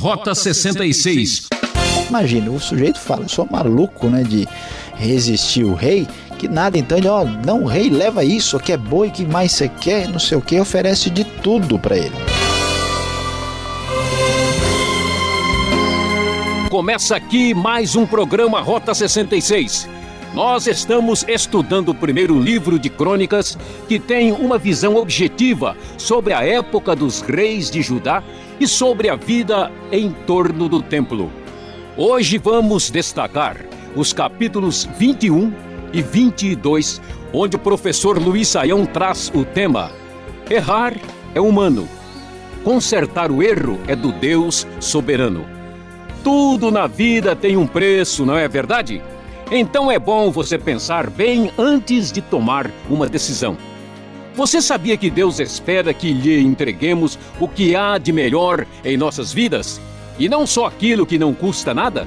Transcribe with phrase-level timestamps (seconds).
[0.00, 1.48] Rota 66.
[2.08, 4.48] Imagina, o sujeito fala, sou maluco, né, de
[4.96, 9.10] resistir o rei, que nada, então ele, ó, não, rei, leva isso, que é boi,
[9.10, 12.14] que mais você quer, não sei o que, oferece de tudo para ele.
[16.70, 19.86] Começa aqui mais um programa Rota 66.
[20.34, 23.58] Nós estamos estudando o primeiro livro de crônicas
[23.88, 28.22] que tem uma visão objetiva sobre a época dos reis de Judá
[28.60, 31.32] e sobre a vida em torno do templo.
[31.96, 33.56] Hoje vamos destacar
[33.96, 35.52] os capítulos 21
[35.92, 37.02] e 22,
[37.32, 39.90] onde o professor Luiz Saião traz o tema:
[40.48, 40.94] Errar
[41.34, 41.88] é humano,
[42.62, 45.44] consertar o erro é do Deus soberano.
[46.22, 49.02] Tudo na vida tem um preço, não é verdade?
[49.50, 53.56] Então é bom você pensar bem antes de tomar uma decisão.
[54.36, 59.32] Você sabia que Deus espera que lhe entreguemos o que há de melhor em nossas
[59.32, 59.80] vidas?
[60.20, 62.06] E não só aquilo que não custa nada?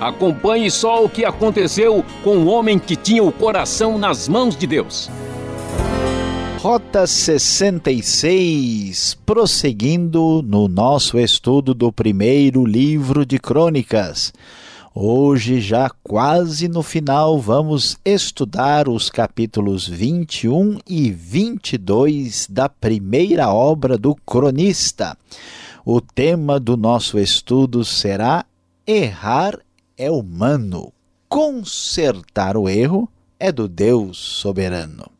[0.00, 4.66] Acompanhe só o que aconteceu com o homem que tinha o coração nas mãos de
[4.66, 5.08] Deus.
[6.58, 14.32] Rota 66, prosseguindo no nosso estudo do primeiro livro de Crônicas.
[14.96, 23.98] Hoje, já quase no final, vamos estudar os capítulos 21 e 22 da primeira obra
[23.98, 25.18] do cronista.
[25.84, 28.46] O tema do nosso estudo será
[28.86, 29.58] Errar
[29.98, 30.92] é humano,
[31.28, 35.13] consertar o erro é do Deus soberano.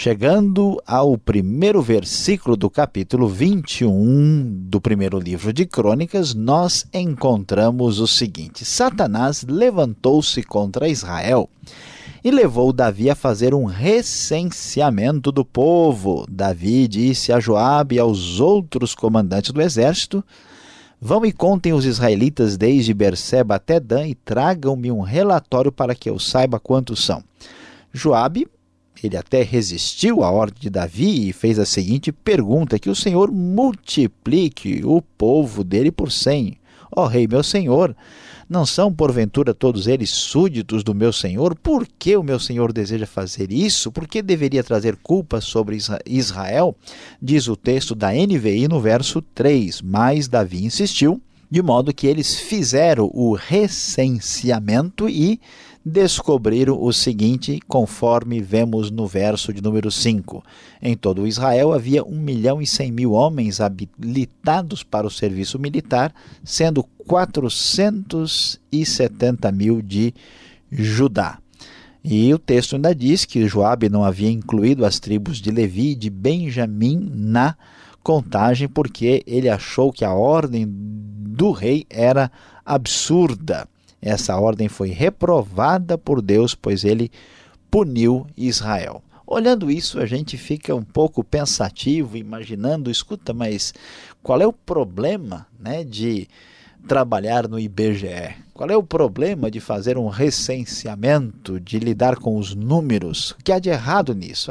[0.00, 8.06] Chegando ao primeiro versículo do capítulo 21 do primeiro livro de Crônicas, nós encontramos o
[8.06, 11.50] seguinte: Satanás levantou-se contra Israel
[12.22, 16.24] e levou Davi a fazer um recenseamento do povo.
[16.30, 20.22] Davi disse a Joabe e aos outros comandantes do exército:
[21.00, 26.08] Vão e contem os israelitas desde Berseba até Dan e tragam-me um relatório para que
[26.08, 27.20] eu saiba quantos são.
[27.92, 28.46] Joabe
[29.06, 33.30] ele até resistiu à ordem de Davi e fez a seguinte pergunta: que o Senhor
[33.30, 36.58] multiplique o povo dele por cem.
[36.90, 37.94] Ó oh, rei, meu senhor,
[38.48, 41.54] não são porventura todos eles súditos do meu senhor?
[41.54, 43.92] Por que o meu senhor deseja fazer isso?
[43.92, 45.76] Por que deveria trazer culpa sobre
[46.06, 46.74] Israel?
[47.20, 49.82] Diz o texto da NVI no verso 3.
[49.82, 51.20] Mas Davi insistiu,
[51.50, 55.38] de modo que eles fizeram o recenseamento e
[55.84, 60.42] descobriram o seguinte, conforme vemos no verso de número 5.
[60.82, 66.14] Em todo Israel havia 1 milhão e 100 mil homens habilitados para o serviço militar,
[66.44, 70.12] sendo 470 mil de
[70.70, 71.38] Judá.
[72.04, 75.96] E o texto ainda diz que Joabe não havia incluído as tribos de Levi e
[75.96, 77.56] de Benjamim na
[78.02, 82.30] contagem, porque ele achou que a ordem do rei era
[82.64, 83.66] absurda.
[84.00, 87.10] Essa ordem foi reprovada por Deus, pois ele
[87.70, 89.02] puniu Israel.
[89.26, 93.74] Olhando isso, a gente fica um pouco pensativo, imaginando, escuta, mas
[94.22, 96.26] qual é o problema né, de
[96.86, 98.34] trabalhar no IBGE?
[98.54, 103.32] Qual é o problema de fazer um recenseamento, de lidar com os números?
[103.32, 104.50] O que há de errado nisso?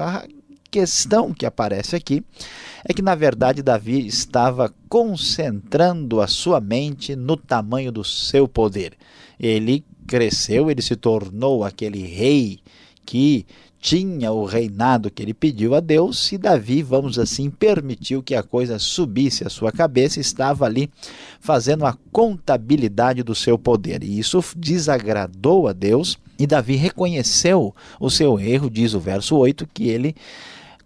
[0.77, 2.23] Questão que aparece aqui
[2.85, 8.93] é que, na verdade, Davi estava concentrando a sua mente no tamanho do seu poder
[9.39, 12.59] ele cresceu, ele se tornou aquele rei
[13.05, 13.45] que
[13.79, 18.41] tinha o reinado que ele pediu a Deus, e Davi, vamos assim, permitiu que a
[18.41, 20.89] coisa subisse à sua cabeça, estava ali
[21.39, 24.03] fazendo a contabilidade do seu poder.
[24.03, 29.67] E isso desagradou a Deus, e Davi reconheceu o seu erro, diz o verso 8,
[29.73, 30.15] que ele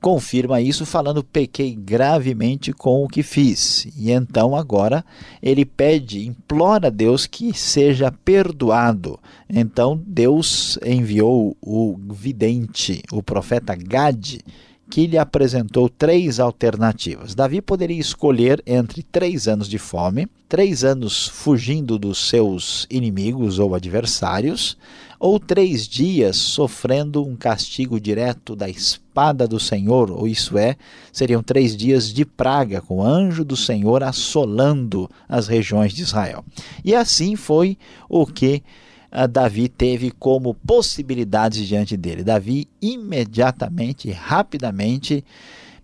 [0.01, 3.87] confirma isso falando: pequei gravemente com o que fiz.
[3.95, 5.05] E então agora
[5.41, 9.19] ele pede, implora a Deus que seja perdoado.
[9.47, 14.43] Então Deus enviou o vidente, o profeta Gade,
[14.89, 17.33] que lhe apresentou três alternativas.
[17.33, 23.73] Davi poderia escolher entre três anos de fome, três anos fugindo dos seus inimigos ou
[23.73, 24.77] adversários,
[25.21, 30.75] ou três dias sofrendo um castigo direto da espada do Senhor, ou isso é,
[31.13, 36.43] seriam três dias de praga, com o anjo do Senhor assolando as regiões de Israel.
[36.83, 37.77] E assim foi
[38.09, 38.63] o que
[39.11, 42.23] ah, Davi teve como possibilidades diante dele.
[42.23, 45.23] Davi imediatamente, rapidamente,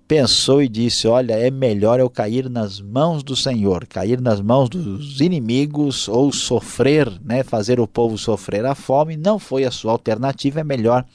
[0.07, 4.69] pensou e disse: Olha, é melhor eu cair nas mãos do Senhor, cair nas mãos
[4.69, 9.17] dos inimigos ou sofrer, né, fazer o povo sofrer a fome.
[9.17, 11.05] Não foi a sua alternativa, é melhor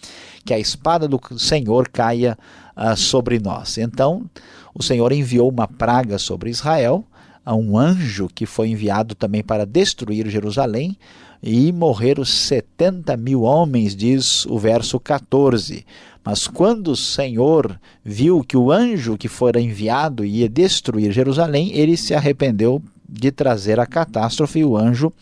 [0.45, 2.37] que a espada do Senhor caia
[2.77, 3.79] uh, sobre nós.
[3.79, 4.29] Então,
[4.75, 7.05] o Senhor enviou uma praga sobre Israel.
[7.45, 10.97] a um anjo que foi enviado também para destruir Jerusalém
[11.43, 15.85] e morreram 70 mil homens, diz o verso 14.
[16.25, 21.97] Mas quando o Senhor viu que o anjo que fora enviado ia destruir Jerusalém, ele
[21.97, 25.13] se arrependeu de trazer a catástrofe e o anjo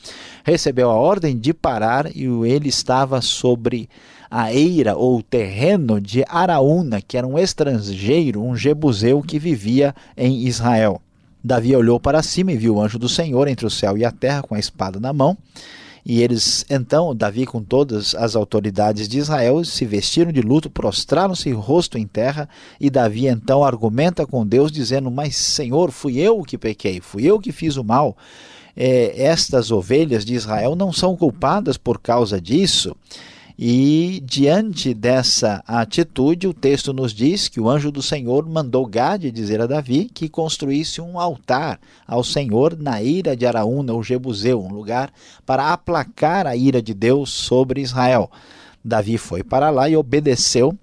[0.45, 3.89] recebeu a ordem de parar e ele estava sobre
[4.31, 10.47] a eira ou terreno de Araúna, que era um estrangeiro, um jebuseu que vivia em
[10.47, 11.01] Israel.
[11.43, 14.13] Davi olhou para cima e viu o anjo do Senhor entre o céu e a
[14.13, 15.37] terra com a espada na mão.
[16.05, 21.51] E eles, então, Davi com todas as autoridades de Israel, se vestiram de luto, prostraram-se
[21.53, 22.49] rosto em terra,
[22.81, 27.39] e Davi então argumenta com Deus, dizendo: Mas, Senhor, fui eu que pequei, fui eu
[27.39, 28.17] que fiz o mal.
[28.77, 32.97] É, estas ovelhas de Israel não são culpadas por causa disso.
[33.63, 39.31] E diante dessa atitude, o texto nos diz que o anjo do Senhor mandou Gade
[39.31, 44.63] dizer a Davi que construísse um altar ao Senhor na ira de Araúna, o Jebuseu,
[44.63, 45.13] um lugar
[45.45, 48.31] para aplacar a ira de Deus sobre Israel.
[48.83, 50.75] Davi foi para lá e obedeceu.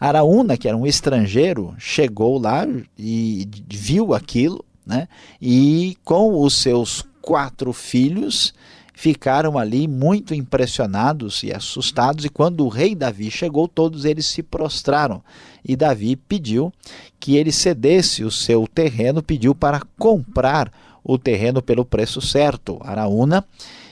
[0.00, 2.66] Araúna, que era um estrangeiro, chegou lá
[2.98, 5.06] e viu aquilo, né?
[5.40, 8.52] E com os seus quatro filhos,
[8.94, 14.42] ficaram ali muito impressionados e assustados, e quando o rei Davi chegou, todos eles se
[14.42, 15.20] prostraram.
[15.64, 16.72] E Davi pediu
[17.18, 22.78] que ele cedesse o seu terreno, pediu para comprar o terreno pelo preço certo.
[22.82, 23.44] Araúna,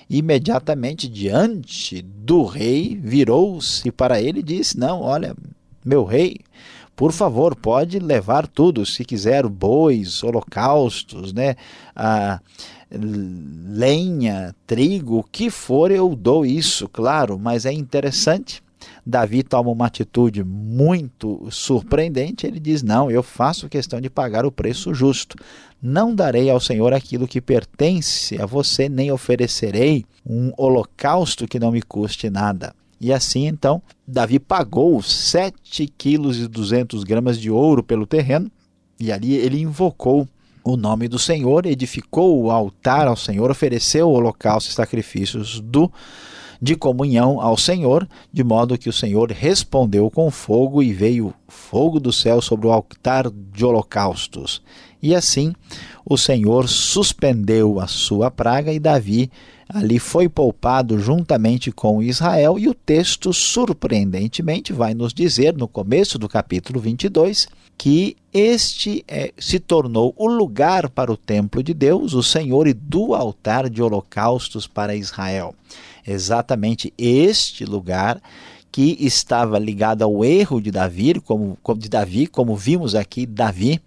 [0.08, 5.34] imediatamente diante do rei, virou-se para ele e disse: Não, olha,
[5.84, 6.36] meu rei,
[7.02, 11.56] por favor, pode levar tudo, se quiser, bois, holocaustos, né?
[11.96, 12.38] Ah,
[12.92, 18.62] lenha, trigo, o que for, eu dou isso, claro, mas é interessante.
[19.04, 22.46] Davi toma uma atitude muito surpreendente.
[22.46, 25.36] Ele diz: Não, eu faço questão de pagar o preço justo.
[25.82, 31.72] Não darei ao Senhor aquilo que pertence a você, nem oferecerei um holocausto que não
[31.72, 32.72] me custe nada.
[33.02, 38.48] E assim, então, Davi pagou 7 quilos e 200 gramas de ouro pelo terreno,
[38.96, 40.28] e ali ele invocou
[40.62, 45.90] o nome do Senhor, edificou o altar ao Senhor, ofereceu o holocausto e sacrifícios do
[46.60, 51.98] de comunhão ao Senhor, de modo que o Senhor respondeu com fogo e veio fogo
[51.98, 54.62] do céu sobre o altar de holocaustos.
[55.02, 55.52] E assim
[56.08, 59.28] o Senhor suspendeu a sua praga e Davi
[59.72, 66.18] ali foi poupado juntamente com Israel, e o texto, surpreendentemente, vai nos dizer, no começo
[66.18, 72.12] do capítulo 22, que este é, se tornou o lugar para o templo de Deus,
[72.12, 75.54] o Senhor, e do altar de holocaustos para Israel.
[76.06, 78.20] Exatamente este lugar
[78.70, 83.80] que estava ligado ao erro de Davi, como, de Davi, como vimos aqui, Davi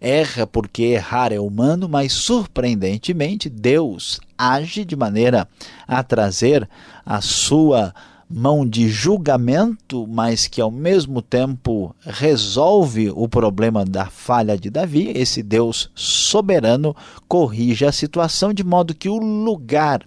[0.00, 5.48] erra porque errar é humano, mas surpreendentemente Deus age de maneira
[5.86, 6.68] a trazer
[7.04, 7.94] a sua
[8.28, 15.12] mão de julgamento, mas que ao mesmo tempo resolve o problema da falha de Davi.
[15.14, 16.96] Esse Deus soberano
[17.28, 20.04] corrige a situação de modo que o lugar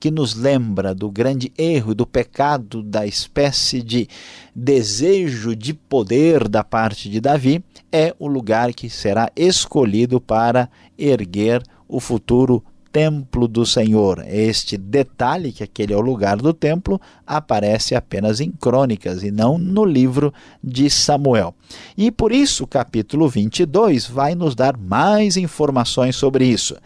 [0.00, 4.08] que nos lembra do grande erro, do pecado, da espécie de
[4.54, 7.62] desejo de poder da parte de Davi,
[7.92, 14.24] é o lugar que será escolhido para erguer o futuro templo do Senhor.
[14.26, 19.58] Este detalhe, que aquele é o lugar do templo, aparece apenas em crônicas e não
[19.58, 21.54] no livro de Samuel.
[21.96, 26.76] E por isso o capítulo 22 vai nos dar mais informações sobre isso.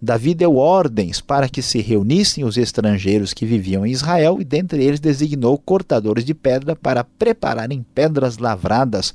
[0.00, 4.82] Davi deu ordens para que se reunissem os estrangeiros que viviam em Israel e dentre
[4.82, 9.14] eles designou cortadores de pedra para prepararem pedras lavradas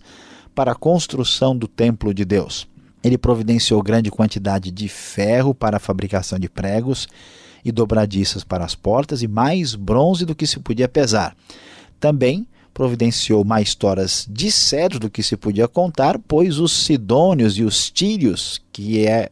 [0.53, 2.67] para a construção do templo de Deus.
[3.05, 7.07] Ele providenciou grande quantidade de ferro para a fabricação de pregos
[7.63, 11.37] e dobradiças para as portas e mais bronze do que se podia pesar.
[11.99, 17.63] Também providenciou mais toras de cedro do que se podia contar, pois os sidônios e
[17.63, 19.29] os tírios, que é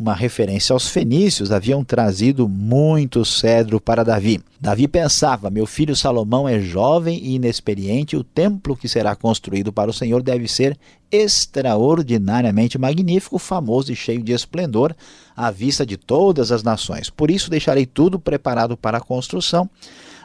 [0.00, 4.40] uma referência aos fenícios, haviam trazido muito cedro para Davi.
[4.58, 9.90] Davi pensava: meu filho Salomão é jovem e inexperiente, o templo que será construído para
[9.90, 10.78] o Senhor deve ser
[11.12, 14.96] extraordinariamente magnífico, famoso e cheio de esplendor
[15.36, 17.10] à vista de todas as nações.
[17.10, 19.68] Por isso deixarei tudo preparado para a construção.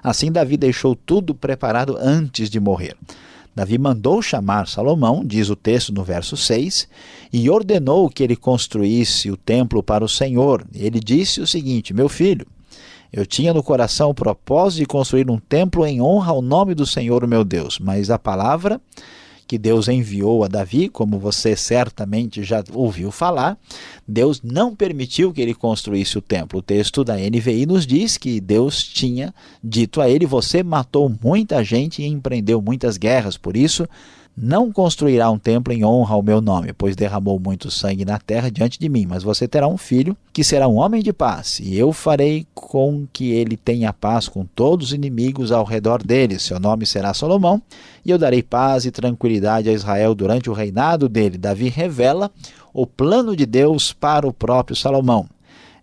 [0.02, 2.96] Assim, Davi deixou tudo preparado antes de morrer.
[3.56, 6.90] Davi mandou chamar Salomão, diz o texto no verso 6,
[7.32, 10.66] e ordenou que ele construísse o templo para o Senhor.
[10.74, 12.46] Ele disse o seguinte: Meu filho,
[13.14, 16.86] eu tinha no coração o propósito de construir um templo em honra ao nome do
[16.86, 18.82] Senhor, meu Deus, mas a palavra
[19.48, 23.58] que Deus enviou a Davi, como você certamente já ouviu falar,
[24.08, 26.60] Deus não permitiu que ele construísse o templo.
[26.60, 29.34] O texto da NVI nos diz que Deus tinha
[29.64, 33.88] dito a ele: Você matou muita gente e empreendeu muitas guerras, por isso
[34.38, 38.52] não construirá um templo em honra ao meu nome, pois derramou muito sangue na terra
[38.52, 39.06] diante de mim.
[39.08, 43.08] Mas você terá um filho que será um homem de paz, e eu farei com
[43.14, 46.38] que ele tenha paz com todos os inimigos ao redor dele.
[46.38, 47.62] Seu nome será Salomão,
[48.04, 51.38] e eu darei paz e tranquilidade a Israel durante o reinado dele.
[51.38, 52.30] Davi revela
[52.74, 55.28] o plano de Deus para o próprio Salomão.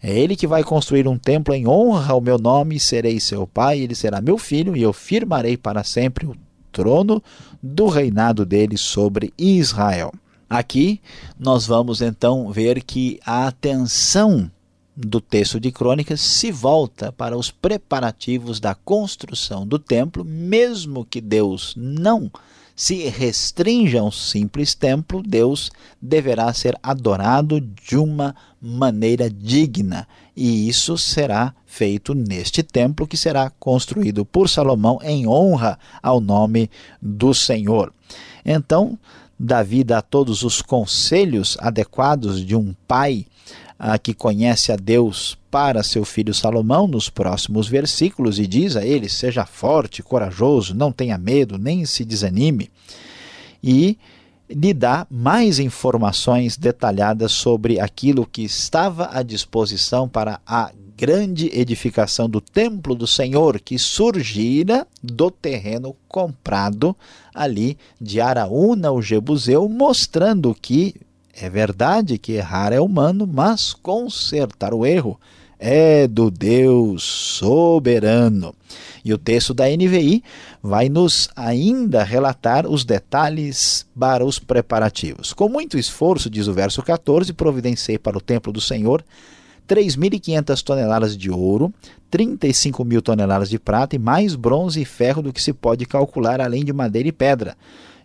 [0.03, 3.81] É ele que vai construir um templo em honra ao meu nome, serei seu pai,
[3.81, 6.35] ele será meu filho, e eu firmarei para sempre o
[6.73, 7.23] trono
[7.62, 10.12] do reinado dele sobre Israel.
[10.50, 11.00] Aqui
[11.38, 14.50] nós vamos então ver que a atenção
[14.95, 21.21] do texto de Crônicas se volta para os preparativos da construção do templo, mesmo que
[21.21, 22.31] Deus não
[22.75, 30.07] se restrinja a um simples templo, Deus deverá ser adorado de uma maneira digna.
[30.37, 36.71] E isso será feito neste templo que será construído por Salomão em honra ao nome
[37.00, 37.93] do Senhor.
[38.45, 38.99] Então,
[39.38, 43.26] Davi dá todos os conselhos adequados de um pai
[43.85, 48.87] ah, que conhece a Deus para seu filho Salomão nos próximos versículos e diz a
[48.87, 52.71] ele: Seja forte, corajoso, não tenha medo, nem se desanime.
[53.61, 53.99] E
[54.49, 62.31] lhe dá mais informações detalhadas sobre aquilo que estava à disposição para a grande edificação
[62.31, 66.97] do templo do Senhor que surgira do terreno comprado
[67.35, 70.95] ali de Araúna, o Jebuseu, mostrando que
[71.35, 75.19] é verdade que errar é humano, mas consertar o erro
[75.59, 78.55] é do Deus soberano.
[79.05, 80.23] E o texto da NVI
[80.62, 85.33] vai nos ainda relatar os detalhes para os preparativos.
[85.33, 89.05] Com muito esforço, diz o verso 14, providenciei para o templo do Senhor
[89.69, 91.73] 3.500 toneladas de ouro,
[92.11, 96.41] 35 mil toneladas de prata e mais bronze e ferro do que se pode calcular,
[96.41, 97.57] além de madeira e pedra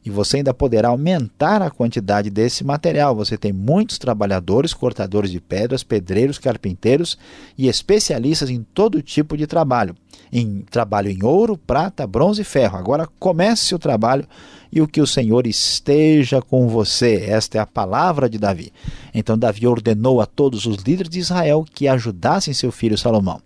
[0.08, 3.14] e você ainda poderá aumentar a quantidade desse material.
[3.14, 7.18] Você tem muitos trabalhadores, cortadores de pedras, pedreiros, carpinteiros
[7.58, 9.94] e especialistas em todo tipo de trabalho.
[10.32, 12.78] Em trabalho em ouro, prata, bronze e ferro.
[12.78, 14.26] Agora comece o trabalho
[14.72, 17.26] e o que o Senhor esteja com você.
[17.28, 18.72] Esta é a palavra de Davi.
[19.14, 23.42] Então Davi ordenou a todos os líderes de Israel que ajudassem seu filho Salomão.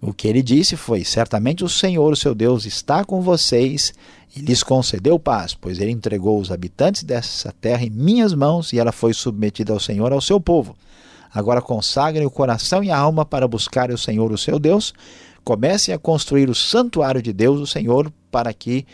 [0.00, 3.94] O que ele disse foi: Certamente o Senhor, o seu Deus, está com vocês
[4.34, 8.78] e lhes concedeu paz, pois ele entregou os habitantes dessa terra em minhas mãos e
[8.78, 10.76] ela foi submetida ao Senhor, ao seu povo.
[11.32, 14.92] Agora consagrem o coração e a alma para buscar o Senhor, o seu Deus.
[15.44, 18.86] Comecem a construir o santuário de Deus, o Senhor, para que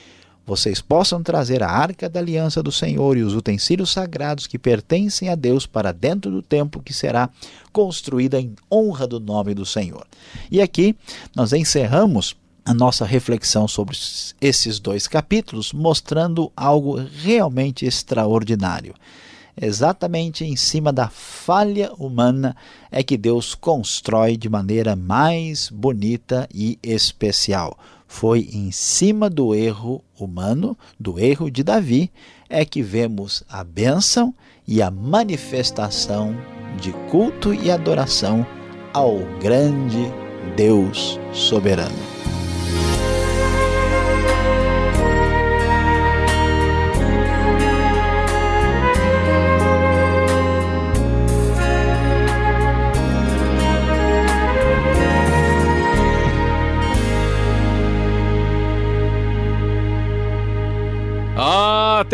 [0.47, 5.29] vocês possam trazer a arca da aliança do Senhor e os utensílios sagrados que pertencem
[5.29, 7.29] a Deus para dentro do templo que será
[7.71, 10.07] construída em honra do nome do Senhor.
[10.51, 10.97] E aqui
[11.37, 12.35] nós encerramos
[12.69, 13.97] a nossa reflexão sobre
[14.41, 18.95] esses dois capítulos, mostrando algo realmente extraordinário.
[19.61, 22.55] Exatamente em cima da falha humana
[22.91, 27.77] é que Deus constrói de maneira mais bonita e especial
[28.09, 32.11] foi em cima do erro humano, do erro de Davi,
[32.49, 34.35] é que vemos a bênção
[34.67, 36.35] e a manifestação
[36.81, 38.47] de culto e adoração
[38.95, 40.11] ao grande
[40.57, 42.18] Deus soberano.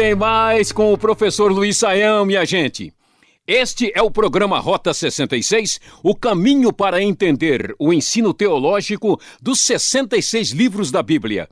[0.04, 2.92] Tem mais com o professor Luiz Saião, minha gente.
[3.46, 10.50] Este é o programa Rota 66, o caminho para entender o ensino teológico dos 66
[10.50, 11.48] livros da Bíblia.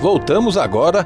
[0.00, 1.04] Voltamos agora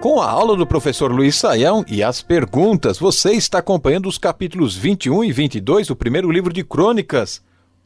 [0.00, 2.98] com a aula do professor Luiz Saião e as perguntas.
[2.98, 7.40] Você está acompanhando os capítulos 21 e 22 do primeiro livro de Crônicas.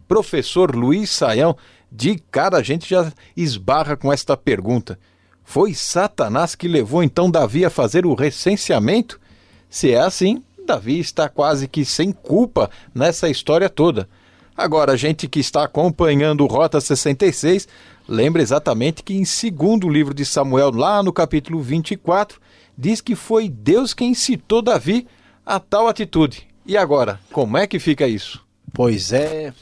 [0.08, 1.54] Professor Luiz Saião,
[1.92, 4.98] de cara a gente já esbarra com esta pergunta.
[5.44, 9.20] Foi Satanás que levou então Davi a fazer o recenseamento?
[9.68, 14.08] Se é assim, Davi está quase que sem culpa nessa história toda.
[14.56, 17.68] Agora, a gente que está acompanhando o Rota 66
[18.10, 22.40] lembra exatamente que em segundo livro de Samuel, lá no capítulo 24,
[22.76, 25.06] diz que foi Deus quem incitou Davi
[25.46, 26.48] a tal atitude.
[26.66, 28.44] E agora, como é que fica isso?
[28.74, 29.52] Pois é,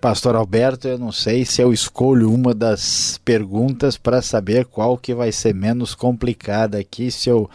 [0.00, 5.14] Pastor Alberto, eu não sei se eu escolho uma das perguntas para saber qual que
[5.14, 7.48] vai ser menos complicada aqui, se eu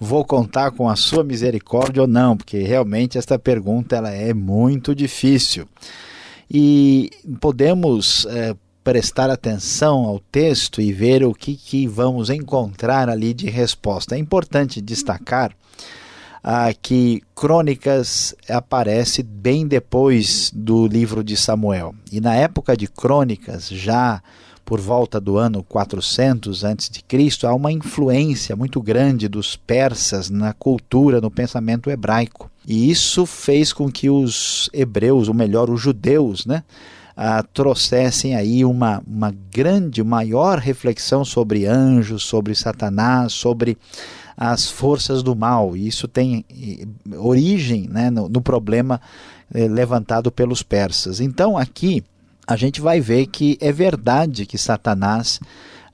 [0.00, 4.94] vou contar com a sua misericórdia ou não, porque realmente esta pergunta ela é muito
[4.94, 5.68] difícil.
[6.50, 7.10] E
[7.40, 13.48] podemos é, prestar atenção ao texto e ver o que, que vamos encontrar ali de
[13.48, 14.14] resposta.
[14.14, 15.56] É importante destacar
[16.42, 21.94] ah, que Crônicas aparece bem depois do livro de Samuel.
[22.12, 24.22] E na época de Crônicas, já
[24.64, 31.20] por volta do ano 400 a.C., há uma influência muito grande dos persas na cultura,
[31.20, 32.50] no pensamento hebraico.
[32.66, 36.62] E isso fez com que os hebreus, ou melhor, os judeus, né,
[37.16, 43.78] ah, trouxessem aí uma, uma grande, maior reflexão sobre anjos, sobre Satanás, sobre
[44.36, 45.76] as forças do mal.
[45.76, 46.44] E isso tem
[47.18, 49.00] origem né, no, no problema
[49.52, 51.20] eh, levantado pelos persas.
[51.20, 52.02] Então, aqui
[52.46, 55.40] a gente vai ver que é verdade que Satanás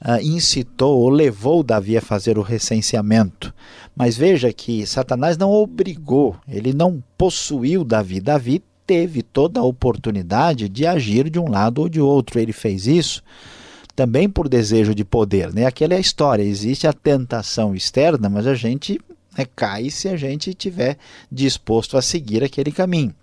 [0.01, 3.53] ah, incitou ou levou Davi a fazer o recenseamento.
[3.95, 8.21] Mas veja que Satanás não obrigou, ele não possuiu Davi.
[8.21, 12.41] Davi teve toda a oportunidade de agir de um lado ou de outro.
[12.41, 13.23] Ele fez isso
[13.95, 15.55] também por desejo de poder.
[15.55, 15.65] Né?
[15.65, 16.43] Aquela é a história.
[16.43, 19.01] Existe a tentação externa, mas a gente
[19.37, 20.97] né, cai se a gente estiver
[21.31, 23.15] disposto a seguir aquele caminho.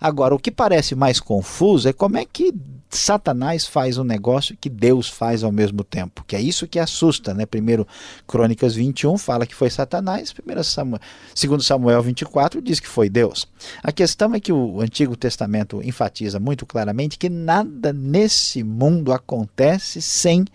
[0.00, 2.54] Agora, o que parece mais confuso é como é que
[2.90, 7.34] Satanás faz um negócio que Deus faz ao mesmo tempo, que é isso que assusta,
[7.34, 7.44] né?
[7.44, 7.86] Primeiro
[8.26, 11.00] Crônicas 21 fala que foi Satanás, primeiro Samuel,
[11.34, 13.46] segundo Samuel 24 diz que foi Deus.
[13.82, 20.00] A questão é que o Antigo Testamento enfatiza muito claramente que nada nesse mundo acontece
[20.00, 20.46] sem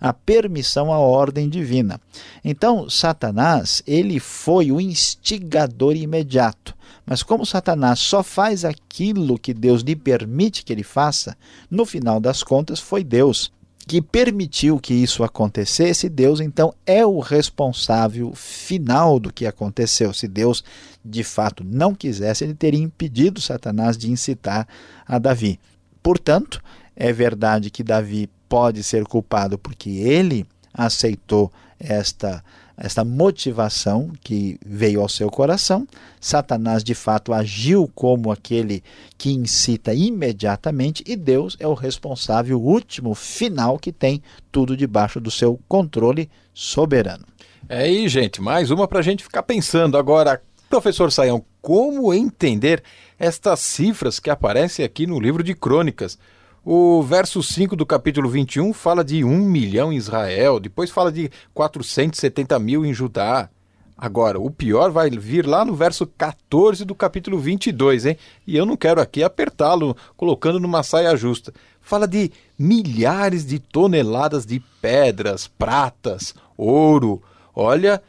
[0.00, 2.00] a permissão à ordem divina.
[2.44, 6.74] Então, Satanás, ele foi o instigador imediato.
[7.04, 11.36] Mas como Satanás só faz aquilo que Deus lhe permite que ele faça,
[11.70, 13.52] no final das contas foi Deus
[13.90, 20.12] que permitiu que isso acontecesse, Deus então é o responsável final do que aconteceu.
[20.14, 20.62] Se Deus
[21.04, 24.68] de fato não quisesse, ele teria impedido Satanás de incitar
[25.04, 25.58] a Davi.
[26.00, 26.62] Portanto,
[26.94, 32.44] é verdade que Davi pode ser culpado porque ele aceitou esta
[32.82, 35.86] esta motivação que veio ao seu coração.
[36.18, 38.82] Satanás de fato agiu como aquele
[39.18, 45.30] que incita imediatamente e Deus é o responsável último, final que tem tudo debaixo do
[45.30, 47.26] seu controle soberano.
[47.68, 49.98] É aí, gente, mais uma para a gente ficar pensando.
[49.98, 52.82] Agora, professor Saião, como entender
[53.18, 56.18] estas cifras que aparecem aqui no livro de Crônicas?
[56.62, 61.30] O verso 5 do capítulo 21 fala de 1 milhão em Israel, depois fala de
[61.54, 63.48] 470 mil em Judá.
[63.96, 68.18] Agora, o pior vai vir lá no verso 14 do capítulo 22, hein?
[68.46, 71.50] E eu não quero aqui apertá-lo, colocando numa saia justa.
[71.80, 77.22] Fala de milhares de toneladas de pedras, pratas, ouro.
[77.54, 78.02] Olha,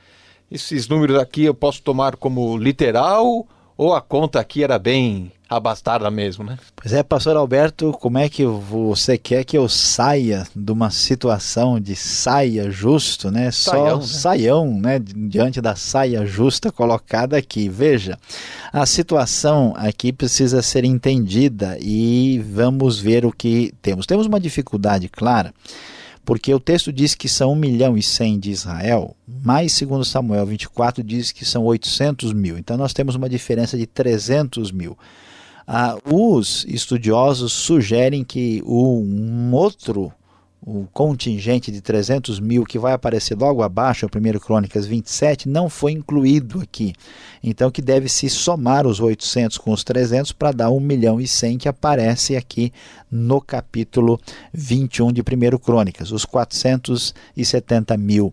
[0.52, 3.48] esses números aqui eu posso tomar como literal
[3.82, 6.56] ou a conta aqui era bem abastada mesmo, né?
[6.76, 11.80] Pois é, pastor Alberto, como é que você quer que eu saia de uma situação
[11.80, 13.50] de saia justo, né?
[13.50, 14.22] Saião, Só né?
[14.38, 15.00] saião, né?
[15.00, 17.68] Diante da saia justa colocada aqui.
[17.68, 18.20] Veja,
[18.72, 24.06] a situação aqui precisa ser entendida e vamos ver o que temos.
[24.06, 25.52] Temos uma dificuldade clara
[26.24, 30.46] porque o texto diz que são 1 milhão e 100 de Israel, mas segundo Samuel
[30.46, 32.58] 24 diz que são 800 mil.
[32.58, 34.98] Então nós temos uma diferença de 300 mil.
[35.68, 40.12] Ah, os estudiosos sugerem que um outro
[40.64, 45.68] o contingente de 300 mil que vai aparecer logo abaixo, o 1 Crônicas 27, não
[45.68, 46.94] foi incluído aqui.
[47.44, 51.28] Então que deve se somar os 800 com os 300 para dar 1 milhão e
[51.28, 52.72] 100 que aparece aqui
[53.10, 54.20] no capítulo
[54.54, 56.12] 21 de 1 Crônicas.
[56.12, 58.32] Os 470 mil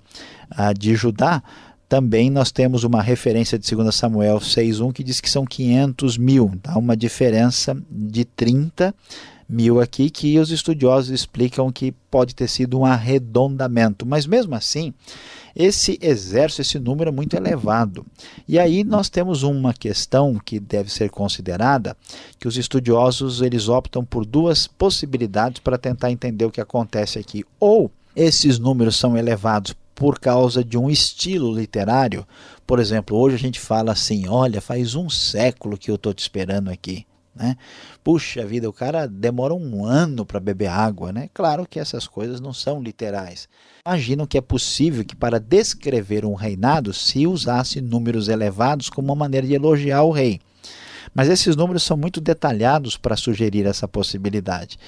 [0.51, 1.43] ah, de Judá
[1.89, 6.53] também nós temos uma referência de 2 Samuel 6.1 que diz que são 500 mil,
[6.63, 9.38] dá uma diferença de 30 mil
[9.83, 14.05] aqui, que os estudiosos explicam que pode ter sido um arredondamento.
[14.05, 14.93] Mas mesmo assim,
[15.57, 18.07] esse exército, esse número é muito elevado.
[18.47, 21.97] E aí nós temos uma questão que deve ser considerada,
[22.39, 27.45] que os estudiosos eles optam por duas possibilidades para tentar entender o que acontece aqui.
[27.59, 32.27] Ou esses números são elevados por causa de um estilo literário.
[32.65, 36.21] Por exemplo, hoje a gente fala assim: olha, faz um século que eu estou te
[36.21, 37.08] esperando aqui.
[37.39, 37.57] Né?
[38.03, 41.13] Puxa vida, o cara demora um ano para beber água.
[41.13, 41.31] Né?
[41.33, 43.49] Claro que essas coisas não são literais.
[43.87, 49.15] Imaginam que é possível que, para descrever um reinado, se usasse números elevados como uma
[49.15, 50.41] maneira de elogiar o rei.
[51.15, 54.79] Mas esses números são muito detalhados para sugerir essa possibilidade.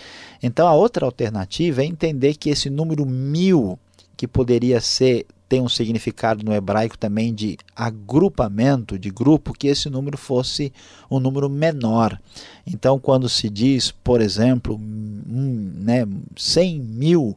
[0.43, 3.79] Então, a outra alternativa é entender que esse número mil,
[4.17, 9.91] que poderia ser tem um significado no hebraico também de agrupamento, de grupo, que esse
[9.91, 10.73] número fosse
[11.11, 12.17] um número menor.
[12.65, 17.37] Então, quando se diz, por exemplo, um, né, 100 mil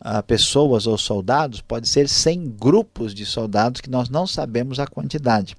[0.00, 4.86] uh, pessoas ou soldados, pode ser 100 grupos de soldados que nós não sabemos a
[4.86, 5.56] quantidade.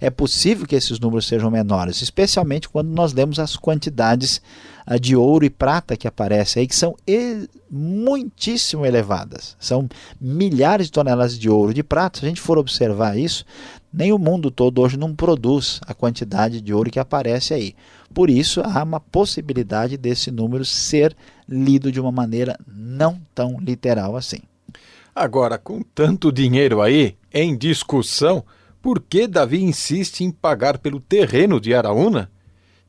[0.00, 4.40] É possível que esses números sejam menores, especialmente quando nós lemos as quantidades
[5.00, 6.96] de ouro e prata que aparecem aí, que são
[7.70, 9.56] muitíssimo elevadas.
[9.58, 9.88] São
[10.20, 12.18] milhares de toneladas de ouro e de prata.
[12.18, 13.44] Se a gente for observar isso,
[13.92, 17.74] nem o mundo todo hoje não produz a quantidade de ouro que aparece aí.
[18.12, 21.16] Por isso, há uma possibilidade desse número ser
[21.48, 24.40] lido de uma maneira não tão literal assim.
[25.14, 28.44] Agora, com tanto dinheiro aí em discussão,
[28.80, 32.30] por que Davi insiste em pagar pelo terreno de Araúna?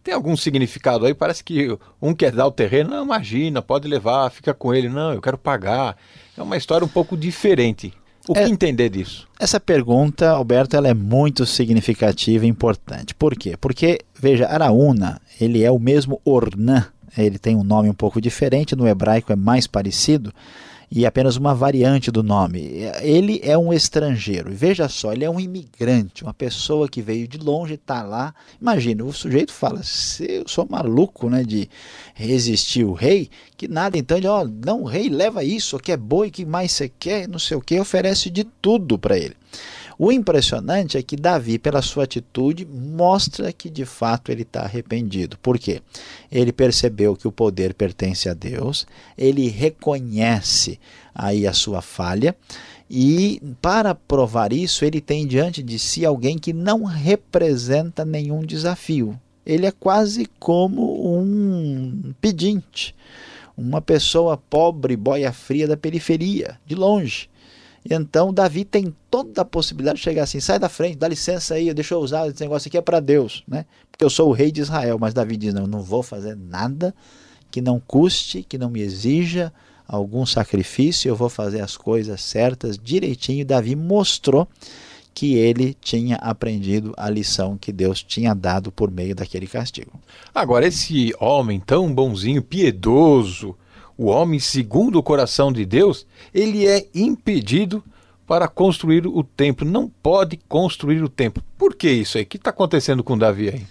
[0.04, 1.14] Tem algum significado aí?
[1.14, 4.90] Parece que um quer dar o terreno, não, imagina, pode levar, fica com ele.
[4.90, 5.96] Não, eu quero pagar.
[6.36, 7.94] É uma história um pouco diferente.
[8.28, 9.28] O é, que entender disso?
[9.40, 13.16] Essa pergunta, Alberto, ela é muito significativa e importante.
[13.16, 13.56] Por quê?
[13.60, 16.88] Porque, veja, Araúna, ele é o mesmo Ornã,
[17.18, 20.32] ele tem um nome um pouco diferente, no hebraico é mais parecido,
[20.92, 22.60] e apenas uma variante do nome.
[23.02, 24.52] Ele é um estrangeiro.
[24.52, 28.36] Veja só, ele é um imigrante, uma pessoa que veio de longe, está lá.
[28.60, 29.82] Imagina, o sujeito fala:
[30.28, 31.70] eu sou maluco né, de
[32.14, 36.30] resistir o rei, que nada, então ele, ó, não, rei, leva isso, que é boi,
[36.30, 39.36] que mais você quer, não sei o que, oferece de tudo para ele.
[40.04, 45.38] O impressionante é que Davi, pela sua atitude, mostra que de fato ele está arrependido.
[45.38, 45.80] Por quê?
[46.32, 50.80] Ele percebeu que o poder pertence a Deus, ele reconhece
[51.14, 52.36] aí a sua falha.
[52.90, 59.16] E para provar isso, ele tem diante de si alguém que não representa nenhum desafio.
[59.46, 62.96] Ele é quase como um pedinte,
[63.56, 67.30] uma pessoa pobre, boia fria da periferia, de longe.
[67.90, 71.74] Então Davi tem toda a possibilidade de chegar assim, sai da frente, dá licença aí,
[71.74, 73.66] deixa eu usar esse negócio aqui é para Deus, né?
[73.92, 76.94] Porque eu sou o rei de Israel, mas Davi diz não, não vou fazer nada
[77.50, 79.52] que não custe, que não me exija
[79.88, 83.46] algum sacrifício, eu vou fazer as coisas certas direitinho.
[83.46, 84.48] Davi mostrou
[85.14, 90.00] que ele tinha aprendido a lição que Deus tinha dado por meio daquele castigo.
[90.34, 93.56] Agora, esse homem tão bonzinho, piedoso,
[94.02, 97.84] o homem segundo o coração de Deus, ele é impedido
[98.26, 99.70] para construir o templo.
[99.70, 101.44] Não pode construir o templo.
[101.56, 102.24] Por que isso aí?
[102.24, 103.62] O que está acontecendo com Davi aí?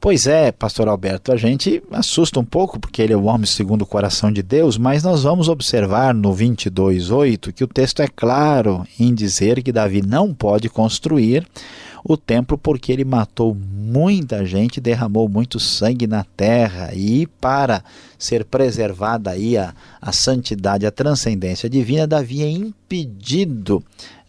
[0.00, 3.82] Pois é, pastor Alberto, a gente assusta um pouco porque ele é o homem segundo
[3.82, 8.86] o coração de Deus, mas nós vamos observar no 22:8 que o texto é claro
[8.98, 11.46] em dizer que Davi não pode construir
[12.04, 16.90] o templo porque ele matou muita gente, derramou muito sangue na terra.
[16.94, 17.84] E para
[18.18, 23.82] ser preservada aí a, a santidade, a transcendência divina, Davi é impedido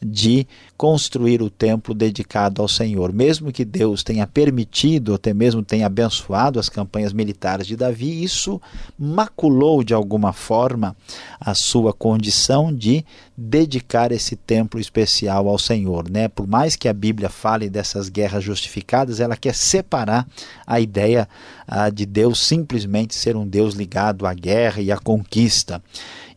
[0.03, 0.45] de
[0.77, 3.13] construir o templo dedicado ao Senhor.
[3.13, 8.61] Mesmo que Deus tenha permitido, até mesmo tenha abençoado as campanhas militares de Davi, isso
[8.97, 10.95] maculou de alguma forma
[11.39, 16.27] a sua condição de dedicar esse templo especial ao Senhor, né?
[16.27, 20.27] Por mais que a Bíblia fale dessas guerras justificadas, ela quer separar
[20.67, 21.27] a ideia
[21.67, 25.81] ah, de Deus simplesmente ser um Deus ligado à guerra e à conquista.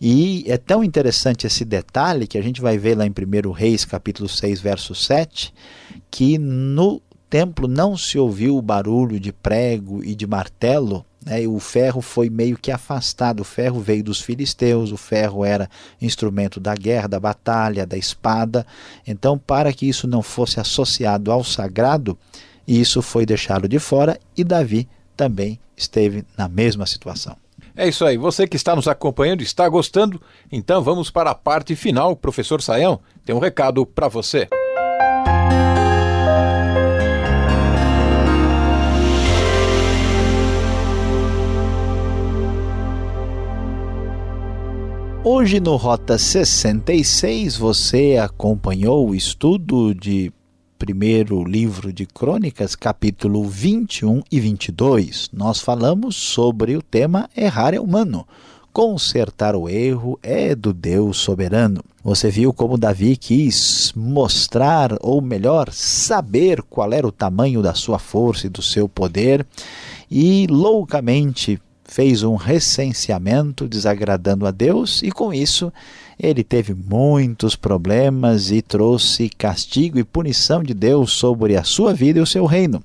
[0.00, 3.84] E é tão interessante esse detalhe que a gente vai ver lá em 1 Reis,
[3.84, 5.52] capítulo 6, verso 7,
[6.10, 11.58] que no templo não se ouviu o barulho de prego e de martelo, né, o
[11.58, 13.40] ferro foi meio que afastado.
[13.40, 15.68] O ferro veio dos filisteus, o ferro era
[16.00, 18.64] instrumento da guerra, da batalha, da espada.
[19.04, 22.16] Então, para que isso não fosse associado ao sagrado,
[22.66, 27.36] isso foi deixado de fora e Davi também esteve na mesma situação.
[27.76, 28.16] É isso aí.
[28.16, 30.20] Você que está nos acompanhando está gostando?
[30.50, 32.16] Então vamos para a parte final.
[32.16, 34.48] Professor Saião tem um recado para você.
[45.22, 50.32] Hoje no Rota 66 você acompanhou o estudo de
[50.78, 55.30] primeiro livro de Crônicas, capítulo 21 e 22.
[55.32, 58.26] Nós falamos sobre o tema errar é humano.
[58.72, 61.82] Consertar o erro é do Deus soberano.
[62.04, 67.98] Você viu como Davi quis mostrar, ou melhor, saber qual era o tamanho da sua
[67.98, 69.46] força e do seu poder,
[70.10, 75.72] e loucamente fez um recenseamento desagradando a Deus e com isso
[76.18, 82.18] ele teve muitos problemas e trouxe castigo e punição de Deus sobre a sua vida
[82.18, 82.82] e o seu reino.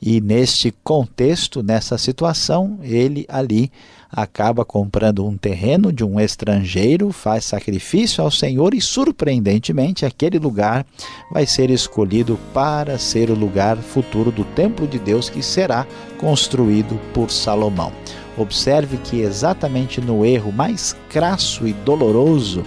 [0.00, 3.70] E neste contexto, nessa situação, ele ali
[4.12, 10.86] acaba comprando um terreno de um estrangeiro, faz sacrifício ao Senhor e, surpreendentemente, aquele lugar
[11.32, 15.86] vai ser escolhido para ser o lugar futuro do templo de Deus que será
[16.18, 17.92] construído por Salomão.
[18.36, 22.64] Observe que exatamente no erro mais crasso e doloroso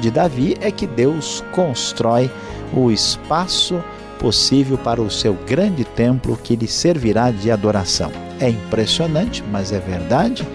[0.00, 2.30] de Davi é que Deus constrói
[2.72, 3.82] o espaço
[4.18, 8.10] possível para o seu grande templo que lhe servirá de adoração.
[8.40, 10.46] É impressionante, mas é verdade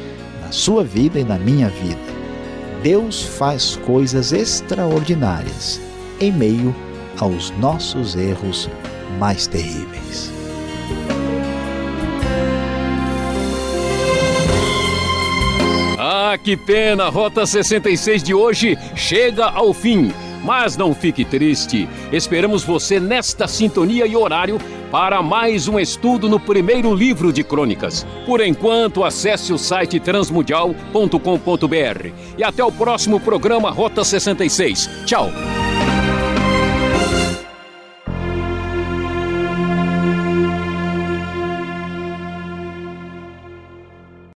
[0.53, 2.13] sua vida e na minha vida.
[2.83, 5.81] Deus faz coisas extraordinárias
[6.19, 6.75] em meio
[7.17, 8.69] aos nossos erros
[9.17, 10.31] mais terríveis.
[16.37, 17.09] Que pena!
[17.09, 20.11] Rota 66 de hoje chega ao fim.
[20.43, 21.87] Mas não fique triste.
[22.11, 24.59] Esperamos você nesta sintonia e horário
[24.91, 28.05] para mais um estudo no primeiro livro de crônicas.
[28.25, 32.11] Por enquanto, acesse o site transmundial.com.br.
[32.37, 34.89] E até o próximo programa Rota 66.
[35.05, 35.31] Tchau!